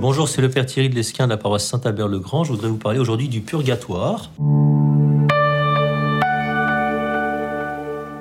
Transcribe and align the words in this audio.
Bonjour, 0.00 0.30
c'est 0.30 0.40
le 0.40 0.48
Père 0.48 0.64
Thierry 0.64 0.88
de 0.88 0.94
l'Esquin 0.94 1.26
de 1.26 1.30
la 1.30 1.36
paroisse 1.36 1.66
Saint-Albert-le-Grand. 1.66 2.44
Je 2.44 2.52
voudrais 2.52 2.68
vous 2.68 2.78
parler 2.78 2.98
aujourd'hui 2.98 3.28
du 3.28 3.42
purgatoire. 3.42 4.30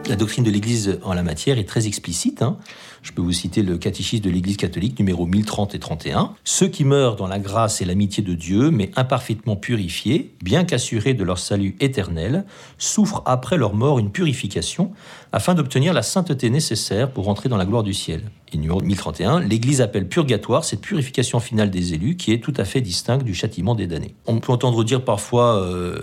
La 0.10 0.16
doctrine 0.16 0.44
de 0.44 0.50
l'Église 0.50 0.98
en 1.04 1.14
la 1.14 1.22
matière 1.22 1.60
est 1.60 1.66
très 1.66 1.86
explicite. 1.86 2.42
Hein. 2.42 2.58
Je 3.04 3.12
peux 3.12 3.22
vous 3.22 3.32
citer 3.32 3.62
le 3.62 3.78
catéchisme 3.78 4.24
de 4.24 4.32
l'Église 4.32 4.58
catholique 4.58 4.98
numéro 4.98 5.28
1030 5.28 5.76
et 5.76 5.80
31. 5.80 6.34
Ceux 6.44 6.68
qui 6.68 6.84
meurent 6.84 7.16
dans 7.16 7.28
la 7.28 7.38
grâce 7.38 7.80
et 7.82 7.86
l'amitié 7.86 8.24
de 8.24 8.34
Dieu, 8.34 8.72
mais 8.72 8.90
imparfaitement 8.96 9.56
purifiés, 9.56 10.34
bien 10.42 10.64
qu'assurés 10.64 11.14
de 11.14 11.24
leur 11.24 11.38
salut 11.38 11.76
éternel, 11.80 12.46
souffrent 12.80 13.22
après 13.28 13.56
leur 13.56 13.76
mort 13.76 14.00
une 14.00 14.12
purification 14.12 14.94
afin 15.32 15.54
d'obtenir 15.54 15.94
la 15.94 16.02
sainteté 16.02 16.50
nécessaire 16.50 17.12
pour 17.12 17.30
entrer 17.30 17.48
dans 17.48 17.58
la 17.58 17.66
gloire 17.66 17.84
du 17.84 17.94
ciel. 17.94 18.24
Et 18.52 18.58
numéro 18.58 18.82
1031, 18.82 19.42
l'Église 19.42 19.80
appelle 19.80 20.08
purgatoire 20.08 20.66
cette 20.66 20.82
purification 20.82 21.40
finale 21.40 21.70
des 21.70 21.94
élus 21.94 22.16
qui 22.16 22.34
est 22.34 22.44
tout 22.44 22.54
à 22.58 22.66
fait 22.66 22.82
distincte 22.82 23.24
du 23.24 23.36
châtiment 23.36 23.76
des 23.76 23.86
damnés. 23.86 24.16
On 24.26 24.40
peut 24.40 24.52
entendre 24.52 24.84
dire 24.84 25.04
parfois 25.06 25.62
euh, 25.62 26.02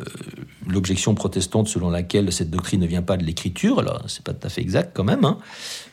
l'objection 0.69 1.15
protestante 1.15 1.69
selon 1.69 1.91
laquelle 1.91 2.33
cette 2.33 2.51
doctrine 2.51 2.81
ne 2.81 2.87
vient 2.87 3.03
pas 3.03 3.17
de 3.17 3.25
l'écriture. 3.25 3.79
Alors, 3.79 4.03
c'est 4.09 4.23
pas 4.23 4.33
tout 4.33 4.47
à 4.47 4.51
fait 4.51 4.61
exact 4.61 4.91
quand 4.95 5.05
même. 5.05 5.25
Hein. 5.25 5.39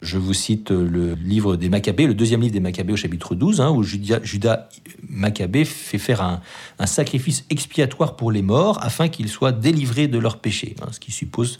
Je 0.02 0.18
vous 0.18 0.34
cite 0.34 0.72
le 0.72 1.13
livre 1.16 1.55
des 1.55 1.70
Maccabées, 1.70 2.08
le 2.08 2.13
deuxième 2.13 2.41
livre 2.41 2.54
des 2.54 2.59
Maccabées 2.59 2.94
au 2.94 2.98
chapitre 2.98 3.36
12, 3.36 3.62
hein, 3.62 3.72
où 3.72 3.84
Judas, 3.84 4.20
Judas, 4.23 4.70
Maccabée 5.08 5.66
fait 5.66 5.98
faire 5.98 6.22
un, 6.22 6.41
sacrifice 6.86 7.46
expiatoire 7.49 8.16
pour 8.16 8.32
les 8.32 8.41
morts 8.41 8.80
afin 8.82 9.08
qu'ils 9.08 9.30
soient 9.30 9.52
délivrés 9.52 10.08
de 10.08 10.18
leurs 10.18 10.38
péchés. 10.38 10.76
Hein, 10.82 10.88
ce 10.91 10.99
qui 10.99 11.12
suppose 11.12 11.60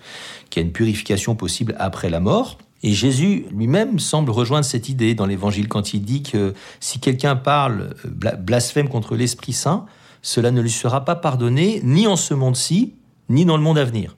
qu'il 0.50 0.62
y 0.62 0.64
a 0.64 0.68
une 0.68 0.74
purification 0.74 1.36
possible 1.36 1.76
après 1.80 2.10
la 2.10 2.20
mort. 2.20 2.58
Et 2.84 2.92
Jésus 2.92 3.46
lui-même 3.56 4.00
semble 4.00 4.30
rejoindre 4.30 4.66
cette 4.66 4.90
idée 4.90 5.16
dans 5.16 5.26
l'Évangile 5.26 5.70
quand 5.70 5.94
il 5.94 6.04
dit 6.04 6.22
que 6.22 6.54
si 6.82 7.00
quelqu'un 7.00 7.38
parle 7.38 7.96
blasphème 8.06 8.90
contre 8.90 9.16
l'Esprit 9.16 9.54
Saint, 9.54 9.86
cela 10.22 10.52
ne 10.52 10.62
lui 10.62 10.72
sera 10.72 11.06
pas 11.06 11.16
pardonné 11.16 11.82
ni 11.84 12.08
en 12.08 12.18
ce 12.18 12.34
monde-ci, 12.34 12.94
ni 13.30 13.46
dans 13.46 13.58
le 13.58 13.64
monde 13.64 13.78
à 13.78 13.86
venir. 13.86 14.16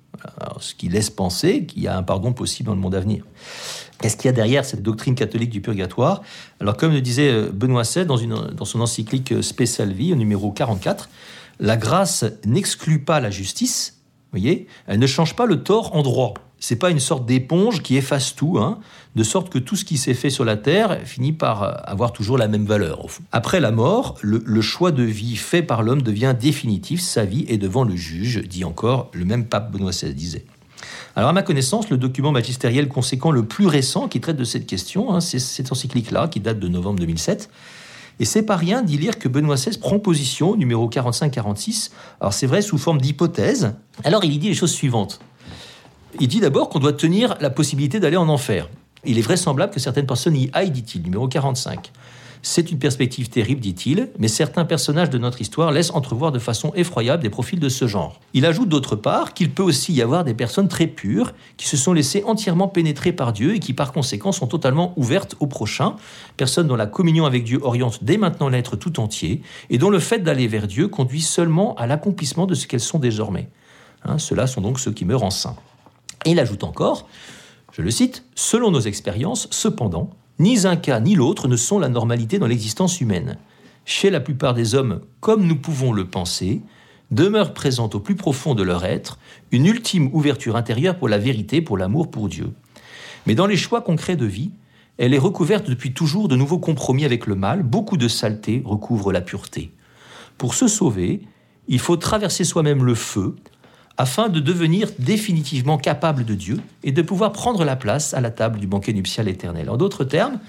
ce 0.60 0.74
qui 0.74 0.90
laisse 0.90 1.10
penser 1.10 1.66
qu'il 1.66 1.84
y 1.84 1.88
a 1.88 1.98
un 1.98 2.04
pardon 2.04 2.34
possible 2.34 2.68
dans 2.68 2.76
le 2.76 2.82
monde 2.82 2.96
à 2.96 3.00
venir. 3.00 3.24
Qu'est-ce 4.00 4.18
qu'il 4.18 4.26
y 4.26 4.30
a 4.30 4.34
derrière 4.34 4.66
cette 4.66 4.82
doctrine 4.82 5.16
catholique 5.16 5.50
du 5.50 5.62
purgatoire? 5.62 6.22
Alors, 6.60 6.76
comme 6.76 6.92
le 6.92 7.02
disait 7.02 7.32
euh, 7.32 7.50
Benoît 7.52 7.84
XVI 7.84 8.06
dans, 8.06 8.18
dans 8.18 8.66
son 8.66 8.82
encyclique 8.82 9.32
euh, 9.32 9.42
Spécial 9.42 9.94
Vie, 9.94 10.12
au 10.12 10.16
numéro 10.16 10.52
44, 10.52 11.10
la 11.60 11.78
grâce 11.78 12.26
n'exclut 12.46 13.00
pas 13.00 13.20
la 13.20 13.30
justice, 13.30 14.02
voyez, 14.32 14.68
elle 14.88 15.00
ne 15.00 15.08
change 15.08 15.36
pas 15.36 15.46
le 15.46 15.64
tort 15.64 15.96
en 15.96 16.04
droit. 16.04 16.34
C'est 16.60 16.78
pas 16.78 16.90
une 16.90 17.00
sorte 17.00 17.26
d'éponge 17.26 17.82
qui 17.82 17.98
efface 17.98 18.36
tout, 18.36 18.58
hein, 18.58 18.80
de 19.16 19.24
sorte 19.24 19.50
que 19.50 19.60
tout 19.60 19.76
ce 19.76 19.86
qui 19.86 19.98
s'est 19.98 20.14
fait 20.14 20.30
sur 20.30 20.46
la 20.46 20.58
terre 20.58 21.00
finit 21.04 21.34
par 21.34 21.64
euh, 21.64 21.72
avoir 21.84 22.14
toujours 22.14 22.38
la 22.38 22.48
même 22.48 22.66
valeur. 22.66 23.06
Après 23.32 23.60
la 23.60 23.72
mort, 23.72 24.16
le, 24.22 24.62
choix 24.62 24.92
de 24.92 25.04
vie 25.04 25.36
fait 25.36 25.62
par 25.62 25.84
l'homme 25.84 26.02
devient 26.02 26.36
définitif, 26.40 27.02
sa 27.02 27.26
vie 27.26 27.46
est 27.48 27.58
devant 27.58 27.84
le 27.84 27.96
juge, 27.96 28.44
dit 28.48 28.64
encore 28.64 29.10
le 29.14 29.26
même 29.26 29.46
pape 29.46 29.72
Benoît 29.72 29.92
XVI. 29.92 30.42
Alors 31.16 31.30
à 31.30 31.34
ma 31.34 31.44
connaissance, 31.44 31.90
le 31.90 31.98
document 31.98 32.32
magistériel 32.32 32.88
conséquent 32.88 33.32
le 33.32 33.46
plus 33.46 33.68
récent 33.68 34.08
qui 34.08 34.20
traite 34.20 34.38
de 34.38 34.44
cette 34.44 34.66
question, 34.66 35.14
hein, 35.14 35.22
c'est 35.22 35.40
cette 35.40 35.72
encyclique-là 35.72 36.28
qui 36.28 36.40
date 36.40 36.60
de 36.60 36.68
novembre 36.68 37.00
2007. 37.00 37.50
Et 38.20 38.26
c'est 38.26 38.44
pas 38.44 38.56
rien 38.56 38.82
d'y 38.82 38.98
lire 38.98 39.20
que 39.20 39.28
Benoît 39.28 39.56
XVI 39.56 39.78
prend 39.78 40.00
position, 40.00 40.56
numéro 40.56 40.90
45-46. 40.90 41.92
Alors 42.22 42.34
c'est 42.34 42.48
vrai 42.48 42.62
sous 42.62 42.78
forme 42.78 43.00
d'hypothèse. 43.00 43.74
Alors 44.04 44.24
il 44.24 44.34
y 44.34 44.38
dit 44.38 44.50
les 44.50 44.54
choses 44.54 44.72
suivantes. 44.72 45.20
Il 46.22 46.30
dit 46.30 46.40
d'abord 46.40 46.70
qu'on 46.70 46.80
doit 46.80 46.94
tenir 46.94 47.36
la 47.42 47.50
possibilité 47.50 48.00
d'aller 48.00 48.16
en 48.16 48.30
enfer. 48.30 48.70
Il 49.06 49.20
est 49.20 49.22
vraisemblable 49.22 49.74
que 49.74 49.82
certaines 49.82 50.06
personnes 50.06 50.36
y 50.36 50.50
aillent, 50.54 50.72
dit-il, 50.72 51.02
numéro 51.02 51.28
45. 51.28 51.92
C'est 52.42 52.72
une 52.72 52.78
perspective 52.78 53.28
terrible, 53.28 53.60
dit-il, 53.60 54.10
mais 54.20 54.28
certains 54.28 54.66
personnages 54.66 55.10
de 55.10 55.18
notre 55.18 55.42
histoire 55.42 55.72
laissent 55.72 55.92
entrevoir 55.92 56.32
de 56.32 56.40
façon 56.40 56.72
effroyable 56.76 57.24
des 57.24 57.30
profils 57.30 57.60
de 57.60 57.70
ce 57.70 57.88
genre. 57.88 58.22
Il 58.34 58.46
ajoute 58.46 58.70
d'autre 58.70 58.96
part 58.96 59.34
qu'il 59.34 59.50
peut 59.50 59.64
aussi 59.64 59.94
y 59.94 60.02
avoir 60.02 60.24
des 60.24 60.36
personnes 60.36 60.68
très 60.68 60.88
pures 60.88 61.34
qui 61.58 61.68
se 61.68 61.76
sont 61.76 61.92
laissées 61.92 62.24
entièrement 62.24 62.68
pénétrer 62.68 63.12
par 63.12 63.34
Dieu 63.34 63.56
et 63.56 63.60
qui 63.60 63.74
par 63.74 63.92
conséquent 63.92 64.32
sont 64.32 64.48
totalement 64.48 64.94
ouvertes 64.96 65.36
au 65.40 65.48
prochain, 65.48 65.96
personnes 66.38 66.68
dont 66.68 66.76
la 66.76 66.86
communion 66.86 67.26
avec 67.26 67.44
Dieu 67.44 67.60
oriente 67.64 68.04
dès 68.04 68.18
maintenant 68.18 68.48
l'être 68.48 68.76
tout 68.76 69.00
entier 69.00 69.42
et 69.70 69.80
dont 69.80 69.90
le 69.90 70.00
fait 70.00 70.20
d'aller 70.20 70.48
vers 70.48 70.68
Dieu 70.68 70.88
conduit 70.88 71.22
seulement 71.22 71.76
à 71.76 71.88
l'accomplissement 71.88 72.46
de 72.46 72.54
ce 72.54 72.68
qu'elles 72.68 72.80
sont 72.80 73.00
désormais. 73.00 73.50
Hein, 74.06 74.20
Ceux-là 74.20 74.46
sont 74.46 74.62
donc 74.62 74.80
ceux 74.80 74.92
qui 74.92 75.04
meurent 75.04 75.24
en 75.24 75.32
saint. 75.32 75.56
Il 76.26 76.40
ajoute 76.40 76.64
encore, 76.64 77.08
je 77.72 77.82
le 77.82 77.92
cite, 77.92 78.26
Selon 78.34 78.72
nos 78.72 78.80
expériences, 78.80 79.48
cependant, 79.52 80.10
ni 80.40 80.66
un 80.66 80.76
cas 80.76 81.00
ni 81.00 81.16
l'autre 81.16 81.48
ne 81.48 81.56
sont 81.56 81.78
la 81.78 81.88
normalité 81.88 82.40
dans 82.40 82.48
l'existence 82.48 83.00
humaine. 83.00 83.38
Chez 83.86 84.10
la 84.10 84.20
plupart 84.20 84.56
des 84.56 84.74
hommes, 84.74 85.02
comme 85.20 85.46
nous 85.46 85.56
pouvons 85.56 85.94
le 85.94 86.08
penser, 86.08 86.62
demeure 87.12 87.54
présente 87.54 87.94
au 87.94 88.00
plus 88.00 88.16
profond 88.16 88.56
de 88.56 88.64
leur 88.64 88.84
être 88.86 89.20
une 89.52 89.68
ultime 89.68 90.10
ouverture 90.14 90.56
intérieure 90.56 90.98
pour 90.98 91.08
la 91.08 91.20
vérité, 91.20 91.62
pour 91.62 91.78
l'amour, 91.78 92.10
pour 92.10 92.28
Dieu. 92.28 92.52
Mais 93.28 93.36
dans 93.36 93.46
les 93.46 93.58
choix 93.58 93.82
concrets 93.82 94.16
de 94.16 94.26
vie, 94.26 94.52
elle 94.98 95.14
est 95.14 95.20
recouverte 95.20 95.70
depuis 95.70 95.94
toujours 95.94 96.28
de 96.28 96.36
nouveaux 96.36 96.60
compromis 96.60 97.06
avec 97.06 97.28
le 97.28 97.36
mal, 97.36 97.62
beaucoup 97.62 97.98
de 97.98 98.08
saleté 98.08 98.64
recouvre 98.66 99.12
la 99.12 99.22
pureté. 99.22 99.72
Pour 100.38 100.56
se 100.56 100.68
sauver, 100.68 101.22
il 101.68 101.80
faut 101.80 101.98
traverser 101.98 102.44
soi-même 102.44 102.84
le 102.84 102.96
feu, 102.96 103.36
afin 103.98 104.30
de 104.30 104.40
devenir 104.40 104.90
définitivement 105.00 105.78
capable 105.78 106.26
de 106.26 106.34
Dieu 106.34 106.60
et 106.84 106.92
de 106.92 107.02
pouvoir 107.02 107.32
prendre 107.32 107.64
la 107.64 107.76
place 107.76 108.14
à 108.14 108.22
la 108.22 108.32
table 108.32 108.60
du 108.60 108.68
banquet 108.68 108.94
nuptial 108.94 109.28
éternel. 109.28 109.70
En 109.70 109.78
d'autres 109.78 110.04
termes, 110.04 110.40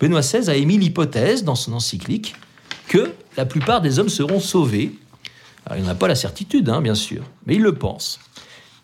Benoît 0.00 0.20
XVI 0.20 0.48
a 0.50 0.54
émis 0.54 0.78
l'hypothèse 0.78 1.44
dans 1.44 1.54
son 1.54 1.72
encyclique 1.72 2.34
que 2.88 3.12
la 3.36 3.46
plupart 3.46 3.80
des 3.80 3.98
hommes 3.98 4.08
seront 4.08 4.40
sauvés. 4.40 4.94
Il 5.76 5.82
n'en 5.82 5.90
a 5.90 5.94
pas 5.94 6.08
la 6.08 6.14
certitude, 6.14 6.68
hein, 6.68 6.80
bien 6.80 6.94
sûr, 6.94 7.22
mais 7.46 7.54
il 7.54 7.62
le 7.62 7.74
pense. 7.74 8.18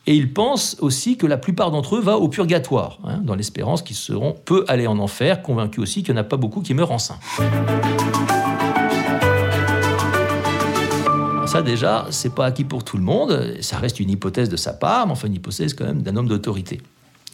Et 0.07 0.15
il 0.15 0.33
pense 0.33 0.77
aussi 0.81 1.17
que 1.17 1.27
la 1.27 1.37
plupart 1.37 1.71
d'entre 1.71 1.97
eux 1.97 2.01
vont 2.01 2.15
au 2.15 2.29
purgatoire, 2.29 2.99
hein, 3.05 3.19
dans 3.23 3.35
l'espérance 3.35 3.83
qu'ils 3.83 3.97
seront 3.97 4.35
peu 4.45 4.65
allés 4.67 4.87
en 4.87 4.99
enfer, 4.99 5.43
convaincus 5.43 5.83
aussi 5.83 6.03
qu'il 6.03 6.15
n'y 6.15 6.21
en 6.21 6.23
a 6.23 6.25
pas 6.25 6.39
beaucoup 6.39 6.63
qui 6.63 6.73
meurent 6.73 6.93
enceints. 6.93 7.19
Ça 11.49 11.63
déjà, 11.63 12.07
c'est 12.11 12.35
pas 12.35 12.45
acquis 12.45 12.65
pour 12.65 12.85
tout 12.85 12.99
le 12.99 13.03
monde, 13.03 13.57
ça 13.63 13.79
reste 13.79 14.01
une 14.01 14.11
hypothèse 14.11 14.51
de 14.51 14.57
sa 14.57 14.75
part, 14.75 15.07
mais 15.07 15.13
enfin 15.13 15.29
une 15.29 15.35
hypothèse 15.35 15.73
quand 15.73 15.87
même 15.87 16.03
d'un 16.03 16.15
homme 16.17 16.29
d'autorité. 16.29 16.83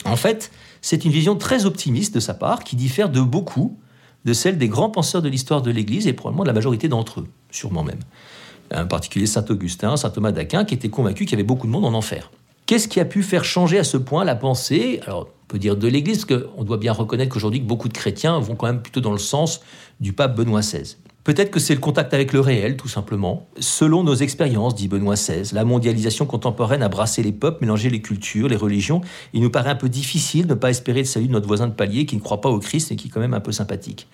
En 0.04 0.14
fait, 0.14 0.52
c'est 0.82 1.04
une 1.04 1.10
vision 1.10 1.34
très 1.34 1.66
optimiste 1.66 2.14
de 2.14 2.20
sa 2.20 2.32
part 2.32 2.62
qui 2.62 2.76
diffère 2.76 3.08
de 3.08 3.20
beaucoup 3.20 3.76
de 4.24 4.32
celle 4.32 4.56
des 4.56 4.68
grands 4.68 4.88
penseurs 4.88 5.20
de 5.20 5.28
l'histoire 5.28 5.62
de 5.62 5.72
l'Église 5.72 6.06
et 6.06 6.12
probablement 6.12 6.44
de 6.44 6.48
la 6.48 6.52
majorité 6.52 6.86
d'entre 6.86 7.22
eux, 7.22 7.26
sûrement 7.50 7.82
même. 7.82 7.98
En 8.72 8.86
particulier 8.86 9.26
Saint 9.26 9.44
Augustin, 9.48 9.96
Saint 9.96 10.10
Thomas 10.10 10.30
d'Aquin, 10.30 10.64
qui 10.64 10.74
étaient 10.74 10.90
convaincus 10.90 11.26
qu'il 11.26 11.36
y 11.36 11.40
avait 11.40 11.42
beaucoup 11.42 11.66
de 11.66 11.72
monde 11.72 11.84
en 11.84 11.92
enfer. 11.92 12.30
Qu'est-ce 12.66 12.86
qui 12.86 13.00
a 13.00 13.04
pu 13.04 13.24
faire 13.24 13.44
changer 13.44 13.80
à 13.80 13.84
ce 13.84 13.96
point 13.96 14.24
la 14.24 14.36
pensée? 14.36 15.00
Alors, 15.06 15.22
on 15.26 15.46
peut 15.48 15.58
dire 15.58 15.76
de 15.76 15.88
l'Église, 15.88 16.24
parce 16.24 16.40
qu'on 16.40 16.62
doit 16.62 16.78
bien 16.78 16.92
reconnaître 16.92 17.32
qu'aujourd'hui, 17.32 17.58
beaucoup 17.58 17.88
de 17.88 17.94
chrétiens 17.94 18.38
vont 18.38 18.54
quand 18.54 18.66
même 18.66 18.80
plutôt 18.80 19.00
dans 19.00 19.12
le 19.12 19.18
sens 19.18 19.60
du 19.98 20.12
pape 20.12 20.36
Benoît 20.36 20.60
XVI. 20.60 20.98
Peut-être 21.24 21.50
que 21.50 21.58
c'est 21.58 21.74
le 21.74 21.80
contact 21.80 22.12
avec 22.12 22.34
le 22.34 22.40
réel, 22.40 22.76
tout 22.76 22.88
simplement. 22.88 23.48
Selon 23.58 24.04
nos 24.04 24.14
expériences, 24.14 24.74
dit 24.74 24.88
Benoît 24.88 25.14
XVI, 25.14 25.54
la 25.54 25.64
mondialisation 25.64 26.26
contemporaine 26.26 26.82
a 26.82 26.90
brassé 26.90 27.22
les 27.22 27.32
peuples, 27.32 27.62
mélangé 27.62 27.88
les 27.88 28.02
cultures, 28.02 28.46
les 28.46 28.56
religions. 28.56 29.00
Il 29.32 29.40
nous 29.40 29.48
paraît 29.48 29.70
un 29.70 29.74
peu 29.74 29.88
difficile 29.88 30.46
de 30.46 30.52
ne 30.52 30.58
pas 30.58 30.68
espérer 30.68 31.00
le 31.00 31.06
salut 31.06 31.28
de 31.28 31.32
notre 31.32 31.46
voisin 31.46 31.66
de 31.66 31.72
palier 31.72 32.04
qui 32.04 32.16
ne 32.16 32.20
croit 32.20 32.42
pas 32.42 32.50
au 32.50 32.58
Christ 32.58 32.92
et 32.92 32.96
qui 32.96 33.08
est 33.08 33.10
quand 33.10 33.20
même 33.20 33.32
un 33.32 33.40
peu 33.40 33.52
sympathique. 33.52 34.06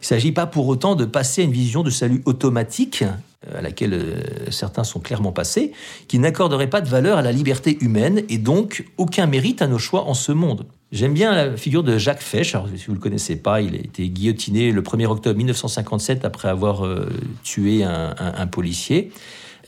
Il 0.00 0.04
ne 0.04 0.06
s'agit 0.06 0.32
pas 0.32 0.46
pour 0.46 0.66
autant 0.66 0.96
de 0.96 1.04
passer 1.04 1.42
à 1.42 1.44
une 1.44 1.52
vision 1.52 1.84
de 1.84 1.90
salut 1.90 2.20
automatique, 2.24 3.04
euh, 3.46 3.58
à 3.58 3.60
laquelle 3.60 3.94
euh, 3.94 4.50
certains 4.50 4.82
sont 4.82 4.98
clairement 4.98 5.30
passés, 5.30 5.70
qui 6.08 6.18
n'accorderait 6.18 6.70
pas 6.70 6.80
de 6.80 6.88
valeur 6.88 7.16
à 7.16 7.22
la 7.22 7.30
liberté 7.30 7.78
humaine 7.80 8.22
et 8.28 8.38
donc 8.38 8.86
aucun 8.96 9.26
mérite 9.26 9.62
à 9.62 9.68
nos 9.68 9.78
choix 9.78 10.04
en 10.06 10.14
ce 10.14 10.32
monde. 10.32 10.66
J'aime 10.92 11.14
bien 11.14 11.32
la 11.32 11.56
figure 11.56 11.84
de 11.84 11.98
Jacques 11.98 12.20
Fesch. 12.20 12.56
Si 12.74 12.86
vous 12.86 12.92
ne 12.92 12.96
le 12.96 13.00
connaissez 13.00 13.36
pas, 13.36 13.60
il 13.60 13.76
a 13.76 13.78
été 13.78 14.08
guillotiné 14.08 14.72
le 14.72 14.82
1er 14.82 15.06
octobre 15.06 15.36
1957 15.36 16.24
après 16.24 16.48
avoir 16.48 16.84
euh, 16.84 17.08
tué 17.44 17.84
un, 17.84 18.46
policier 18.48 19.12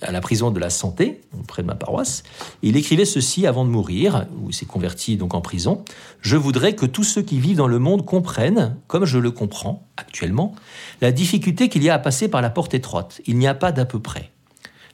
à 0.00 0.10
la 0.10 0.20
prison 0.20 0.50
de 0.50 0.58
la 0.58 0.68
Santé, 0.68 1.20
près 1.46 1.62
de 1.62 1.68
ma 1.68 1.76
paroisse. 1.76 2.24
il 2.62 2.76
écrivait 2.76 3.04
ceci 3.04 3.46
avant 3.46 3.64
de 3.64 3.70
mourir, 3.70 4.26
où 4.42 4.50
il 4.50 4.52
s'est 4.52 4.66
converti 4.66 5.16
donc 5.16 5.34
en 5.34 5.40
prison. 5.40 5.84
Je 6.22 6.36
voudrais 6.36 6.74
que 6.74 6.86
tous 6.86 7.04
ceux 7.04 7.22
qui 7.22 7.38
vivent 7.38 7.58
dans 7.58 7.68
le 7.68 7.78
monde 7.78 8.04
comprennent, 8.04 8.74
comme 8.88 9.04
je 9.04 9.18
le 9.18 9.30
comprends 9.30 9.86
actuellement, 9.96 10.56
la 11.00 11.12
difficulté 11.12 11.68
qu'il 11.68 11.84
y 11.84 11.88
a 11.88 11.94
à 11.94 11.98
passer 12.00 12.26
par 12.26 12.42
la 12.42 12.50
porte 12.50 12.74
étroite. 12.74 13.20
Il 13.26 13.38
n'y 13.38 13.46
a 13.46 13.54
pas 13.54 13.70
d'à 13.70 13.84
peu 13.84 14.00
près. 14.00 14.32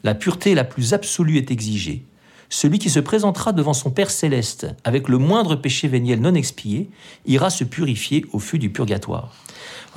La 0.04 0.14
pureté 0.14 0.54
la 0.54 0.64
plus 0.64 0.92
absolue 0.92 1.38
est 1.38 1.50
exigée 1.50 2.04
celui 2.50 2.78
qui 2.78 2.90
se 2.90 3.00
présentera 3.00 3.52
devant 3.52 3.74
son 3.74 3.90
Père 3.90 4.10
céleste 4.10 4.66
avec 4.84 5.08
le 5.08 5.18
moindre 5.18 5.56
péché 5.56 5.88
véniel 5.88 6.20
non 6.20 6.34
expié 6.34 6.88
ira 7.26 7.50
se 7.50 7.64
purifier 7.64 8.24
au 8.32 8.38
feu 8.38 8.58
du 8.58 8.70
purgatoire. 8.70 9.32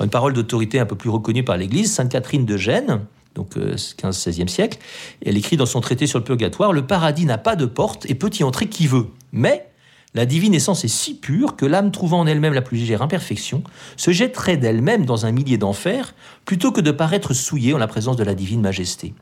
Une 0.00 0.10
parole 0.10 0.32
d'autorité 0.32 0.78
un 0.78 0.86
peu 0.86 0.96
plus 0.96 1.10
reconnue 1.10 1.44
par 1.44 1.56
l'Église, 1.56 1.92
Sainte 1.92 2.10
Catherine 2.10 2.44
de 2.44 2.56
Gênes, 2.56 3.00
donc 3.34 3.56
15-16e 3.56 4.42
euh, 4.42 4.46
siècle, 4.46 4.78
elle 5.24 5.36
écrit 5.36 5.56
dans 5.56 5.66
son 5.66 5.80
traité 5.80 6.06
sur 6.06 6.18
le 6.18 6.24
purgatoire 6.24 6.72
Le 6.72 6.86
paradis 6.86 7.24
n'a 7.24 7.38
pas 7.38 7.56
de 7.56 7.66
porte 7.66 8.08
et 8.10 8.14
peut 8.14 8.30
y 8.38 8.44
entrer 8.44 8.68
qui 8.68 8.86
veut. 8.86 9.06
Mais 9.32 9.68
La 10.14 10.26
divine 10.26 10.54
essence 10.54 10.84
est 10.84 10.88
si 10.88 11.14
pure 11.14 11.56
que 11.56 11.64
l'âme, 11.64 11.90
trouvant 11.90 12.20
en 12.20 12.26
elle-même 12.26 12.52
la 12.52 12.60
plus 12.60 12.76
légère 12.76 13.00
imperfection, 13.00 13.62
se 13.96 14.10
jetterait 14.10 14.58
d'elle-même 14.58 15.06
dans 15.06 15.24
un 15.24 15.32
millier 15.32 15.56
d'enfers 15.56 16.14
plutôt 16.44 16.72
que 16.72 16.82
de 16.82 16.90
paraître 16.90 17.32
souillée 17.32 17.72
en 17.72 17.78
la 17.78 17.86
présence 17.86 18.16
de 18.16 18.24
la 18.24 18.34
divine 18.34 18.60
majesté. 18.60 19.14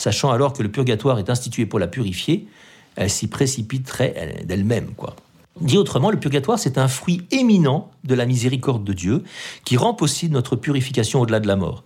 Sachant 0.00 0.30
alors 0.30 0.54
que 0.54 0.62
le 0.62 0.70
purgatoire 0.70 1.18
est 1.18 1.28
institué 1.28 1.66
pour 1.66 1.78
la 1.78 1.86
purifier, 1.86 2.48
elle 2.96 3.10
s'y 3.10 3.28
précipiterait 3.28 4.44
d'elle-même, 4.46 4.94
quoi. 4.96 5.14
Dit 5.60 5.76
autrement, 5.76 6.10
le 6.10 6.18
purgatoire, 6.18 6.58
c'est 6.58 6.78
un 6.78 6.88
fruit 6.88 7.20
éminent 7.30 7.90
de 8.04 8.14
la 8.14 8.24
miséricorde 8.24 8.82
de 8.82 8.94
Dieu 8.94 9.24
qui 9.66 9.76
rend 9.76 9.92
possible 9.92 10.32
notre 10.32 10.56
purification 10.56 11.20
au-delà 11.20 11.38
de 11.38 11.46
la 11.46 11.56
mort 11.56 11.84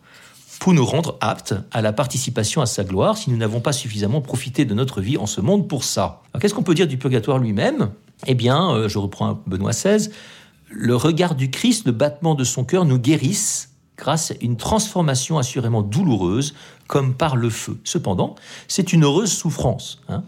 pour 0.60 0.72
nous 0.72 0.84
rendre 0.86 1.18
aptes 1.20 1.56
à 1.72 1.82
la 1.82 1.92
participation 1.92 2.62
à 2.62 2.66
sa 2.66 2.84
gloire 2.84 3.18
si 3.18 3.30
nous 3.30 3.36
n'avons 3.36 3.60
pas 3.60 3.72
suffisamment 3.72 4.20
profité 4.20 4.64
de 4.64 4.74
notre 4.74 5.00
vie 5.00 5.16
en 5.16 5.26
ce 5.26 5.40
monde 5.40 5.66
pour 5.66 5.82
ça. 5.82 6.22
Qu'est-ce 6.40 6.54
qu'on 6.54 6.62
peut 6.62 6.74
dire 6.74 6.86
du 6.86 6.98
purgatoire 6.98 7.38
lui-même? 7.38 7.90
Eh 8.28 8.36
bien, 8.36 8.70
euh, 8.70 8.88
je 8.88 8.98
reprends 8.98 9.42
Benoît 9.48 9.72
XVI, 9.72 10.08
le 10.70 10.94
regard 10.94 11.34
du 11.34 11.50
Christ, 11.50 11.84
le 11.86 11.92
battement 11.92 12.36
de 12.36 12.44
son 12.44 12.64
cœur 12.64 12.84
nous 12.84 12.98
guérissent 12.98 13.73
grâce 14.04 14.32
à 14.32 14.34
une 14.42 14.58
transformation 14.58 15.38
assurément 15.38 15.80
douloureuse, 15.80 16.54
comme 16.86 17.14
par 17.14 17.36
le 17.36 17.48
feu. 17.48 17.78
Cependant, 17.84 18.34
c'est 18.68 18.92
une 18.92 19.04
heureuse 19.04 19.32
souffrance. 19.32 20.02
Hein. 20.10 20.24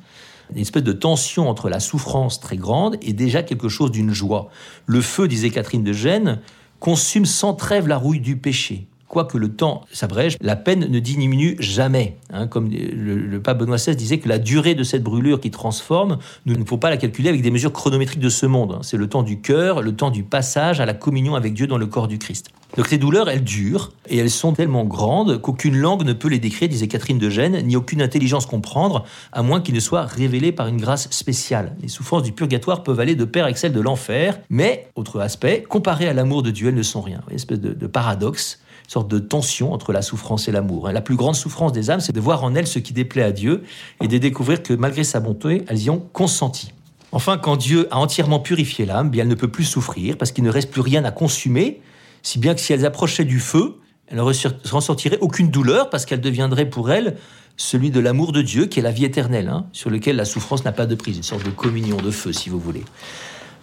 Une 0.50 0.62
espèce 0.62 0.82
de 0.82 0.92
tension 0.92 1.46
entre 1.46 1.68
la 1.68 1.78
souffrance 1.78 2.40
très 2.40 2.56
grande 2.56 2.96
et 3.02 3.12
déjà 3.12 3.42
quelque 3.42 3.68
chose 3.68 3.90
d'une 3.90 4.14
joie. 4.14 4.48
Le 4.86 5.02
feu, 5.02 5.28
disait 5.28 5.50
Catherine 5.50 5.84
de 5.84 5.92
Gênes, 5.92 6.40
consume 6.80 7.26
sans 7.26 7.52
trêve 7.52 7.86
la 7.86 7.98
rouille 7.98 8.20
du 8.20 8.38
péché. 8.38 8.86
Quoique 9.08 9.38
le 9.38 9.50
temps 9.50 9.82
s'abrège, 9.92 10.36
la 10.40 10.56
peine 10.56 10.86
ne 10.90 10.98
diminue 10.98 11.56
jamais. 11.60 12.16
Hein. 12.32 12.48
comme 12.48 12.70
le, 12.70 13.38
pape 13.40 13.58
Benoît 13.58 13.76
XVI 13.76 13.94
disait 13.94 14.18
que 14.18 14.28
la 14.28 14.38
durée 14.38 14.74
de 14.74 14.82
cette 14.82 15.02
brûlure 15.02 15.40
qui 15.40 15.50
transforme, 15.50 16.18
nous 16.44 16.56
ne 16.56 16.64
faut 16.64 16.78
pas 16.78 16.90
la 16.90 16.96
calculer 16.96 17.28
avec 17.28 17.42
des 17.42 17.50
mesures 17.50 17.72
chronométriques 17.72 18.20
de 18.20 18.28
ce 18.28 18.46
monde. 18.46 18.72
Hein. 18.72 18.80
C'est 18.82 18.96
le 18.96 19.08
temps 19.08 19.22
du 19.22 19.40
cœur, 19.40 19.82
le 19.82 19.94
temps 19.94 20.10
du 20.10 20.24
passage 20.24 20.80
à 20.80 20.86
la 20.86 20.94
communion 20.94 21.36
avec 21.36 21.54
Dieu 21.54 21.66
dans 21.66 21.78
le 21.78 21.86
corps 21.86 22.08
du 22.08 22.18
Christ. 22.18 22.50
Donc 22.76 22.88
ces 22.88 22.98
douleurs, 22.98 23.28
elles 23.28 23.44
durent 23.44 23.92
et 24.08 24.18
elles 24.18 24.30
sont 24.30 24.52
tellement 24.52 24.84
grandes 24.84 25.40
qu'aucune 25.40 25.76
langue 25.76 26.04
ne 26.04 26.12
peut 26.12 26.28
les 26.28 26.38
décrire, 26.38 26.68
disait 26.68 26.88
Catherine 26.88 27.18
de 27.18 27.30
Gênes, 27.30 27.62
ni 27.64 27.76
aucune 27.76 28.02
intelligence 28.02 28.44
comprendre, 28.44 29.04
à 29.32 29.42
moins 29.42 29.60
qu'ils 29.60 29.74
ne 29.74 29.80
soient 29.80 30.02
révélés 30.02 30.52
par 30.52 30.66
une 30.66 30.78
grâce 30.78 31.08
spéciale. 31.10 31.76
Les 31.80 31.88
souffrances 31.88 32.24
du 32.24 32.32
purgatoire 32.32 32.82
peuvent 32.82 33.00
aller 33.00 33.14
de 33.14 33.24
pair 33.24 33.44
avec 33.44 33.56
celles 33.56 33.72
de 33.72 33.80
l'enfer, 33.80 34.38
mais, 34.50 34.88
autre 34.94 35.20
aspect, 35.20 35.64
comparées 35.68 36.08
à 36.08 36.12
l'amour 36.12 36.42
de 36.42 36.50
Dieu, 36.50 36.68
elles 36.68 36.74
ne 36.74 36.82
sont 36.82 37.00
rien. 37.00 37.22
Une 37.30 37.36
espèce 37.36 37.60
de 37.60 37.86
paradoxe 37.86 38.58
sorte 38.88 39.08
de 39.08 39.18
tension 39.18 39.72
entre 39.72 39.92
la 39.92 40.02
souffrance 40.02 40.48
et 40.48 40.52
l'amour. 40.52 40.90
La 40.90 41.00
plus 41.00 41.16
grande 41.16 41.34
souffrance 41.34 41.72
des 41.72 41.90
âmes, 41.90 42.00
c'est 42.00 42.12
de 42.12 42.20
voir 42.20 42.44
en 42.44 42.54
elles 42.54 42.66
ce 42.66 42.78
qui 42.78 42.92
déplaît 42.92 43.22
à 43.22 43.32
Dieu 43.32 43.62
et 44.02 44.08
de 44.08 44.18
découvrir 44.18 44.62
que 44.62 44.74
malgré 44.74 45.04
sa 45.04 45.20
bonté, 45.20 45.64
elles 45.68 45.82
y 45.82 45.90
ont 45.90 46.04
consenti. 46.12 46.72
Enfin, 47.12 47.38
quand 47.38 47.56
Dieu 47.56 47.88
a 47.90 47.98
entièrement 47.98 48.40
purifié 48.40 48.84
l'âme, 48.84 49.10
bien 49.10 49.22
elle 49.22 49.28
ne 49.28 49.34
peut 49.34 49.50
plus 49.50 49.64
souffrir 49.64 50.16
parce 50.18 50.32
qu'il 50.32 50.44
ne 50.44 50.50
reste 50.50 50.70
plus 50.70 50.80
rien 50.80 51.04
à 51.04 51.10
consumer, 51.10 51.80
si 52.22 52.38
bien 52.38 52.54
que 52.54 52.60
si 52.60 52.72
elles 52.72 52.84
approchaient 52.84 53.24
du 53.24 53.40
feu, 53.40 53.76
elle 54.08 54.18
ne 54.18 54.22
ressortirait 54.22 55.18
aucune 55.20 55.50
douleur 55.50 55.90
parce 55.90 56.04
qu'elle 56.04 56.20
deviendrait 56.20 56.68
pour 56.68 56.90
elle 56.90 57.16
celui 57.56 57.90
de 57.90 58.00
l'amour 58.00 58.32
de 58.32 58.42
Dieu 58.42 58.66
qui 58.66 58.80
est 58.80 58.82
la 58.82 58.92
vie 58.92 59.04
éternelle, 59.04 59.48
hein, 59.48 59.66
sur 59.72 59.90
lequel 59.90 60.16
la 60.16 60.24
souffrance 60.24 60.64
n'a 60.64 60.72
pas 60.72 60.86
de 60.86 60.94
prise, 60.94 61.16
une 61.16 61.22
sorte 61.22 61.44
de 61.44 61.50
communion 61.50 61.96
de 61.96 62.10
feu, 62.10 62.32
si 62.32 62.50
vous 62.50 62.60
voulez. 62.60 62.84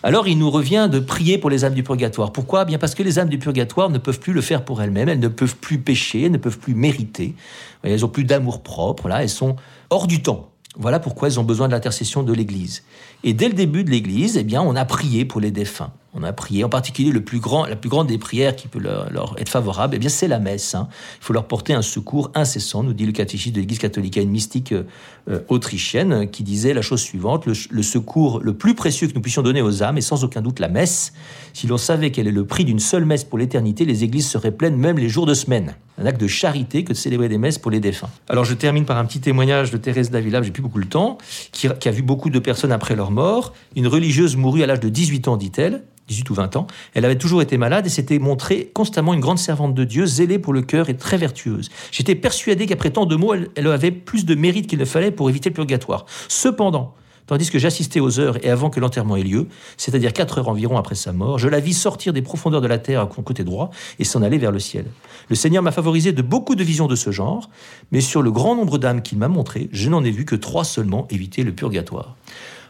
Alors 0.05 0.27
il 0.27 0.37
nous 0.37 0.51
revient 0.51 0.89
de 0.91 0.99
prier 0.99 1.37
pour 1.37 1.49
les 1.49 1.63
âmes 1.63 1.73
du 1.73 1.81
purgatoire. 1.81 2.33
Pourquoi? 2.33 2.65
Bien 2.65 2.77
parce 2.77 2.93
que 2.93 3.03
les 3.03 3.19
âmes 3.19 3.29
du 3.29 3.39
purgatoire 3.39 3.89
ne 3.89 3.97
peuvent 3.97 4.19
plus 4.19 4.33
le 4.33 4.41
faire 4.41 4.65
pour 4.65 4.81
elles-mêmes, 4.81 5.07
elles 5.07 5.19
ne 5.19 5.29
peuvent 5.29 5.55
plus 5.55 5.77
pécher, 5.77 6.23
elles 6.23 6.31
ne 6.31 6.37
peuvent 6.37 6.59
plus 6.59 6.75
mériter, 6.75 7.35
elles 7.83 8.03
ont 8.03 8.09
plus 8.09 8.25
d'amour 8.25 8.63
propre, 8.63 9.07
là, 9.07 9.23
elles 9.23 9.29
sont 9.29 9.55
hors 9.89 10.07
du 10.07 10.21
temps. 10.21 10.49
Voilà 10.75 10.99
pourquoi 10.99 11.29
elles 11.29 11.39
ont 11.39 11.45
besoin 11.45 11.67
de 11.67 11.71
l'intercession 11.71 12.21
de 12.21 12.33
l'Église. 12.33 12.83
Et 13.23 13.33
dès 13.33 13.47
le 13.47 13.53
début 13.53 13.85
de 13.85 13.91
l'Église, 13.91 14.35
eh 14.35 14.43
bien, 14.43 14.61
on 14.61 14.75
a 14.75 14.83
prié 14.83 15.23
pour 15.23 15.39
les 15.39 15.51
défunts. 15.51 15.93
On 16.15 16.23
a 16.23 16.31
prié, 16.31 16.63
en 16.63 16.69
particulier 16.69 17.11
le 17.11 17.23
plus 17.23 17.39
grand, 17.39 17.65
la 17.65 17.75
plus 17.75 17.89
grande 17.89 18.07
des 18.07 18.17
prières 18.17 18.55
qui 18.55 18.67
peut 18.67 18.79
leur, 18.79 19.35
être 19.39 19.49
favorable, 19.49 19.95
eh 19.95 19.99
bien, 19.99 20.09
c'est 20.09 20.27
la 20.27 20.39
messe. 20.39 20.75
Hein. 20.75 20.87
Il 21.19 21.25
faut 21.25 21.33
leur 21.33 21.47
porter 21.47 21.73
un 21.73 21.81
secours 21.81 22.31
incessant, 22.35 22.83
nous 22.83 22.93
dit 22.93 23.05
le 23.05 23.11
catéchisme 23.11 23.55
de 23.55 23.61
l'Église 23.61 23.79
catholique. 23.79 24.17
A 24.17 24.21
une 24.21 24.29
mystique 24.29 24.73
euh, 24.73 25.39
autrichienne 25.47 26.29
qui 26.29 26.43
disait 26.43 26.73
la 26.73 26.81
chose 26.81 27.01
suivante 27.01 27.47
le, 27.47 27.83
secours 27.83 28.39
le 28.41 28.53
plus 28.53 28.75
précieux 28.75 29.07
que 29.07 29.13
nous 29.13 29.21
puissions 29.21 29.41
donner 29.41 29.61
aux 29.61 29.81
âmes 29.81 29.97
est 29.97 30.01
sans 30.01 30.23
aucun 30.23 30.41
doute 30.41 30.59
la 30.59 30.67
messe. 30.67 31.13
Si 31.53 31.65
l'on 31.65 31.77
savait 31.77 32.11
quel 32.11 32.27
est 32.27 32.31
le 32.31 32.45
prix 32.45 32.65
d'une 32.65 32.79
seule 32.79 33.05
messe 33.05 33.23
pour 33.23 33.37
l'éternité, 33.37 33.85
les 33.85 34.03
églises 34.03 34.27
seraient 34.27 34.51
pleines 34.51 34.77
même 34.77 34.99
les 34.99 35.09
jours 35.09 35.25
de 35.25 35.33
semaine. 35.33 35.75
Un 35.97 36.05
acte 36.05 36.19
de 36.19 36.27
charité 36.27 36.83
que 36.83 36.93
de 36.93 36.97
célébrer 36.97 37.29
des 37.29 37.37
messes 37.37 37.59
pour 37.59 37.71
les 37.71 37.79
défunts. 37.79 38.09
Alors 38.27 38.45
je 38.45 38.53
termine 38.53 38.85
par 38.85 38.97
un 38.97 39.05
petit 39.05 39.19
témoignage 39.19 39.71
de 39.71 39.77
Thérèse 39.77 40.09
d'Avila, 40.09 40.41
j'ai 40.41 40.51
plus 40.51 40.63
beaucoup 40.63 40.79
le 40.79 40.85
temps, 40.85 41.17
qui, 41.51 41.67
a 41.67 41.91
vu 41.91 42.01
beaucoup 42.01 42.29
de 42.29 42.39
personnes 42.39 42.71
après 42.71 42.95
leur 42.95 43.11
mort. 43.11 43.53
Une 43.75 43.87
religieuse 43.87 44.35
mourut 44.35 44.63
à 44.63 44.65
l'âge 44.65 44.79
de 44.79 44.89
18 44.89 45.27
ans, 45.27 45.37
dit-elle. 45.37 45.83
18 46.07 46.29
ou 46.29 46.33
20 46.33 46.55
ans. 46.57 46.67
Elle 46.93 47.05
avait 47.05 47.17
toujours 47.17 47.41
été 47.41 47.57
malade 47.57 47.85
et 47.85 47.89
s'était 47.89 48.19
montrée 48.19 48.71
constamment 48.73 49.13
une 49.13 49.19
grande 49.19 49.39
servante 49.39 49.73
de 49.73 49.83
Dieu, 49.83 50.05
zélée 50.05 50.39
pour 50.39 50.53
le 50.53 50.61
cœur 50.61 50.89
et 50.89 50.97
très 50.97 51.17
vertueuse. 51.17 51.69
J'étais 51.91 52.15
persuadé 52.15 52.65
qu'après 52.65 52.89
tant 52.89 53.05
de 53.05 53.15
mots, 53.15 53.33
elle, 53.33 53.67
avait 53.67 53.91
plus 53.91 54.25
de 54.25 54.35
mérite 54.35 54.67
qu'il 54.67 54.79
ne 54.79 54.85
fallait 54.85 55.11
pour 55.11 55.29
éviter 55.29 55.49
le 55.49 55.53
purgatoire. 55.53 56.05
Cependant, 56.27 56.93
tandis 57.27 57.49
que 57.49 57.59
j'assistais 57.59 57.99
aux 57.99 58.19
heures 58.19 58.43
et 58.45 58.49
avant 58.49 58.69
que 58.69 58.79
l'enterrement 58.79 59.15
ait 59.15 59.23
lieu, 59.23 59.47
c'est-à-dire 59.77 60.13
quatre 60.13 60.39
heures 60.39 60.49
environ 60.49 60.77
après 60.77 60.95
sa 60.95 61.13
mort, 61.13 61.37
je 61.39 61.47
la 61.47 61.59
vis 61.59 61.73
sortir 61.73 62.13
des 62.13 62.21
profondeurs 62.21 62.61
de 62.61 62.67
la 62.67 62.77
terre 62.77 63.01
à 63.01 63.09
son 63.13 63.21
côté 63.21 63.43
droit 63.43 63.71
et 63.99 64.03
s'en 64.03 64.21
aller 64.21 64.37
vers 64.37 64.51
le 64.51 64.59
ciel. 64.59 64.85
Le 65.29 65.35
Seigneur 65.35 65.63
m'a 65.63 65.71
favorisé 65.71 66.11
de 66.11 66.21
beaucoup 66.21 66.55
de 66.55 66.63
visions 66.63 66.87
de 66.87 66.95
ce 66.95 67.11
genre, 67.11 67.49
mais 67.91 68.01
sur 68.01 68.21
le 68.21 68.31
grand 68.31 68.55
nombre 68.55 68.77
d'âmes 68.77 69.01
qu'il 69.01 69.17
m'a 69.17 69.27
montré, 69.27 69.69
je 69.71 69.89
n'en 69.89 70.03
ai 70.03 70.11
vu 70.11 70.25
que 70.25 70.35
trois 70.35 70.63
seulement 70.63 71.07
éviter 71.09 71.43
le 71.43 71.53
purgatoire. 71.53 72.15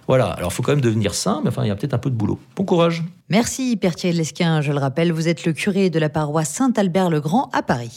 Voilà, 0.07 0.27
alors 0.27 0.51
il 0.51 0.53
faut 0.53 0.63
quand 0.63 0.73
même 0.73 0.81
devenir 0.81 1.13
saint, 1.13 1.41
mais 1.43 1.49
enfin, 1.49 1.63
il 1.63 1.69
y 1.69 1.71
a 1.71 1.75
peut-être 1.75 1.93
un 1.93 1.99
peu 1.99 2.09
de 2.09 2.15
boulot. 2.15 2.37
Bon 2.55 2.65
courage. 2.65 3.03
Merci, 3.29 3.77
Père 3.77 3.95
Thierry 3.95 4.17
Lesquin. 4.17 4.61
Je 4.61 4.71
le 4.71 4.79
rappelle, 4.79 5.11
vous 5.11 5.29
êtes 5.29 5.45
le 5.45 5.53
curé 5.53 5.89
de 5.89 5.97
la 5.97 6.09
paroisse 6.09 6.49
Saint-Albert-le-Grand 6.49 7.49
à 7.53 7.63
Paris. 7.63 7.91